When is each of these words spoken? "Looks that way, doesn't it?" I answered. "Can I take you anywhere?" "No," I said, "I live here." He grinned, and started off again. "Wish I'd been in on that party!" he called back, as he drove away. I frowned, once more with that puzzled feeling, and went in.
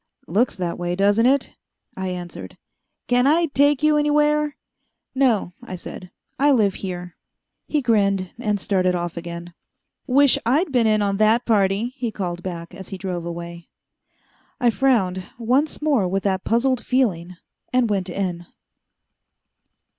"Looks 0.25 0.55
that 0.55 0.79
way, 0.79 0.95
doesn't 0.95 1.27
it?" 1.27 1.53
I 1.95 2.07
answered. 2.07 2.57
"Can 3.07 3.27
I 3.27 3.45
take 3.53 3.83
you 3.83 3.97
anywhere?" 3.97 4.57
"No," 5.13 5.53
I 5.61 5.75
said, 5.75 6.09
"I 6.39 6.49
live 6.49 6.73
here." 6.81 7.17
He 7.67 7.83
grinned, 7.83 8.31
and 8.39 8.59
started 8.59 8.95
off 8.95 9.15
again. 9.15 9.53
"Wish 10.07 10.39
I'd 10.43 10.71
been 10.71 10.87
in 10.87 11.03
on 11.03 11.17
that 11.17 11.45
party!" 11.45 11.93
he 11.95 12.09
called 12.09 12.41
back, 12.41 12.73
as 12.73 12.89
he 12.89 12.97
drove 12.97 13.27
away. 13.27 13.69
I 14.59 14.71
frowned, 14.71 15.23
once 15.37 15.83
more 15.83 16.07
with 16.07 16.23
that 16.23 16.43
puzzled 16.45 16.83
feeling, 16.83 17.35
and 17.71 17.87
went 17.87 18.09
in. 18.09 18.47